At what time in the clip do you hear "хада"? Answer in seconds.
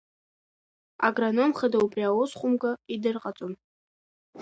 1.59-1.77